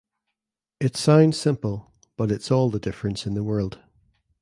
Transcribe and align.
It 0.79 0.97
sounds 0.97 1.37
simple, 1.37 1.91
but 2.17 2.31
it’s 2.31 2.49
all 2.49 2.71
the 2.71 2.79
difference 2.79 3.27
in 3.27 3.35
the 3.35 3.43
world. 3.43 3.77